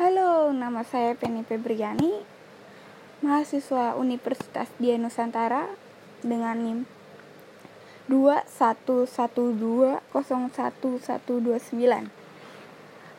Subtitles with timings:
[0.00, 2.24] Halo, nama saya Penny Febriani,
[3.20, 5.68] mahasiswa Universitas Dia Nusantara
[6.24, 6.88] dengan NIM
[8.08, 10.08] 211201129.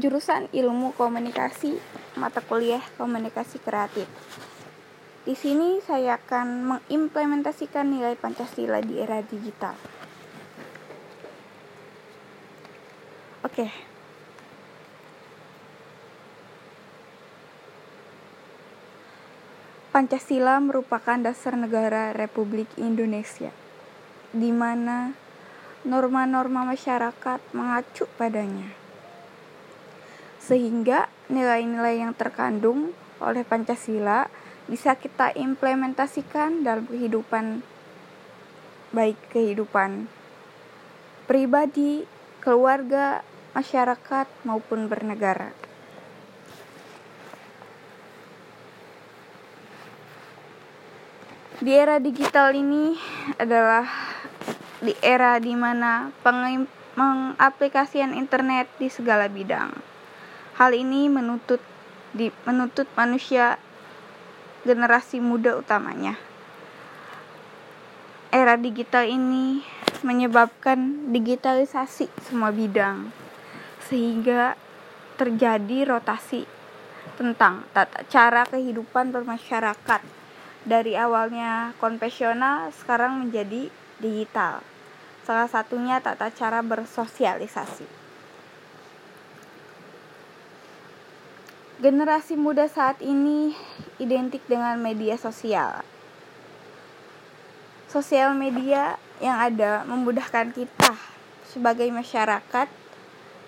[0.00, 1.76] Jurusan Ilmu Komunikasi,
[2.16, 4.08] mata kuliah Komunikasi Kreatif.
[5.28, 9.76] Di sini saya akan mengimplementasikan nilai Pancasila di era digital.
[13.44, 13.91] Oke.
[19.92, 23.52] Pancasila merupakan dasar negara Republik Indonesia,
[24.32, 25.12] di mana
[25.84, 28.72] norma-norma masyarakat mengacu padanya.
[30.40, 34.32] Sehingga nilai-nilai yang terkandung oleh Pancasila
[34.64, 37.60] bisa kita implementasikan dalam kehidupan
[38.96, 40.08] baik kehidupan
[41.28, 42.08] pribadi,
[42.40, 43.20] keluarga,
[43.52, 45.52] masyarakat maupun bernegara.
[51.62, 52.98] Di era digital ini
[53.38, 53.86] adalah
[54.82, 56.10] di era di mana
[56.98, 59.70] pengaplikasian internet di segala bidang.
[60.58, 61.62] Hal ini menuntut
[62.10, 63.62] di menuntut manusia
[64.66, 66.18] generasi muda utamanya.
[68.34, 69.62] Era digital ini
[70.02, 73.14] menyebabkan digitalisasi semua bidang
[73.86, 74.58] sehingga
[75.14, 76.42] terjadi rotasi
[77.14, 80.21] tentang tata cara kehidupan bermasyarakat
[80.62, 83.66] dari awalnya konvensional sekarang menjadi
[83.98, 84.62] digital.
[85.22, 87.86] Salah satunya tata cara bersosialisasi.
[91.82, 93.58] Generasi muda saat ini
[93.98, 95.82] identik dengan media sosial.
[97.90, 100.94] Sosial media yang ada memudahkan kita
[101.46, 102.70] sebagai masyarakat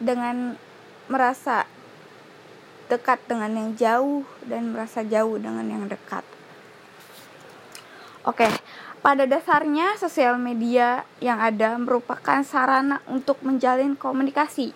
[0.03, 0.59] dengan
[1.07, 1.65] merasa
[2.91, 6.27] dekat dengan yang jauh dan merasa jauh dengan yang dekat.
[8.25, 8.49] Oke,
[9.05, 14.73] pada dasarnya sosial media yang ada merupakan sarana untuk menjalin komunikasi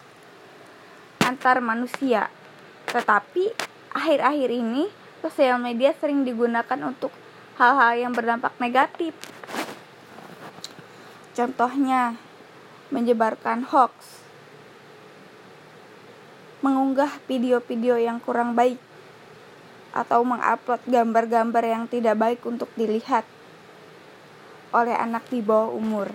[1.24, 2.28] antar manusia.
[2.92, 3.48] Tetapi
[3.96, 4.92] akhir-akhir ini
[5.24, 7.08] sosial media sering digunakan untuk
[7.56, 9.16] hal-hal yang berdampak negatif.
[11.32, 12.20] Contohnya,
[12.92, 14.20] menyebarkan hoax,
[16.60, 18.76] mengunggah video-video yang kurang baik,
[19.96, 23.24] atau mengupload gambar-gambar yang tidak baik untuk dilihat
[24.72, 26.08] oleh anak di bawah umur.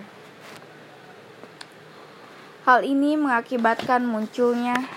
[2.64, 4.88] Hal ini mengakibatkan munculnya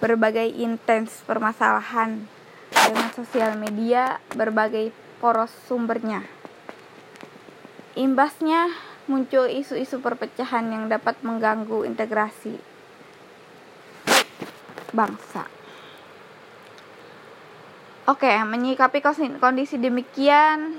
[0.00, 2.24] berbagai intens permasalahan
[2.72, 6.24] dengan sosial media berbagai poros sumbernya.
[7.94, 8.72] Imbasnya
[9.06, 12.56] muncul isu-isu perpecahan yang dapat mengganggu integrasi
[14.94, 15.44] bangsa.
[18.04, 19.00] Oke, menyikapi
[19.40, 20.76] kondisi demikian,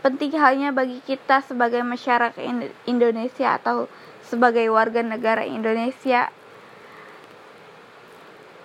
[0.00, 2.40] penting halnya bagi kita sebagai masyarakat
[2.88, 3.84] Indonesia atau
[4.24, 6.32] sebagai warga negara Indonesia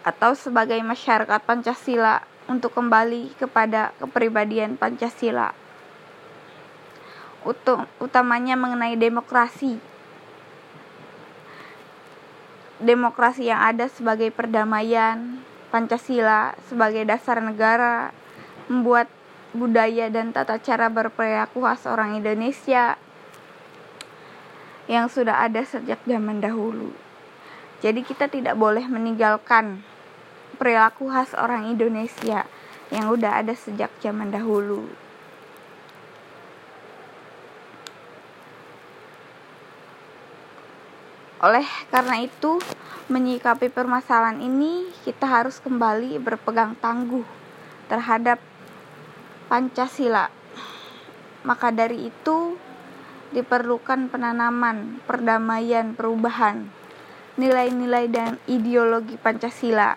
[0.06, 5.51] atau sebagai masyarakat Pancasila untuk kembali kepada kepribadian Pancasila.
[8.01, 9.78] utamanya mengenai demokrasi.
[12.81, 15.41] Demokrasi yang ada sebagai perdamaian,
[15.74, 18.13] Pancasila sebagai dasar negara,
[18.69, 19.09] membuat
[19.55, 22.99] budaya dan tata cara berperilaku khas orang Indonesia
[24.85, 26.93] yang sudah ada sejak zaman dahulu.
[27.81, 29.81] Jadi kita tidak boleh meninggalkan
[30.59, 32.45] perilaku khas orang Indonesia
[32.94, 34.85] yang udah ada sejak zaman dahulu.
[41.45, 42.57] Oleh karena itu,
[43.11, 47.27] menyikapi permasalahan ini, kita harus kembali berpegang tangguh
[47.85, 48.41] terhadap
[49.55, 50.27] Pancasila.
[51.47, 52.59] Maka dari itu
[53.31, 56.67] diperlukan penanaman, perdamaian, perubahan,
[57.39, 59.95] nilai-nilai dan ideologi Pancasila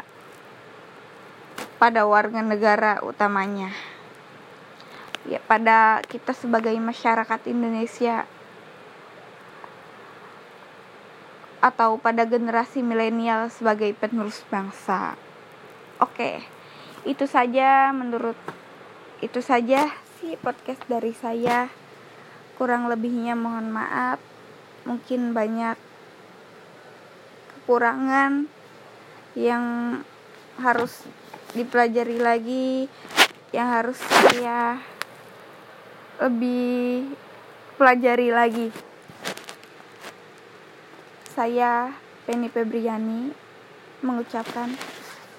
[1.75, 3.75] pada warga negara utamanya.
[5.27, 8.31] Ya, pada kita sebagai masyarakat Indonesia
[11.59, 15.19] atau pada generasi milenial sebagai penerus bangsa.
[15.99, 16.47] Oke,
[17.03, 18.39] itu saja menurut
[19.19, 21.67] itu saja sih podcast dari saya.
[22.55, 24.23] Kurang lebihnya mohon maaf.
[24.87, 25.75] Mungkin banyak
[27.55, 28.47] kekurangan
[29.35, 29.65] yang
[30.59, 31.07] harus
[31.55, 32.91] dipelajari lagi
[33.55, 34.79] yang harus saya
[36.19, 37.15] lebih
[37.79, 38.69] pelajari lagi.
[41.35, 41.95] Saya
[42.27, 43.31] Penny Febriani
[44.03, 44.75] mengucapkan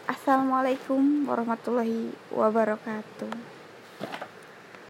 [0.10, 3.59] Assalamualaikum warahmatullahi wabarakatuh.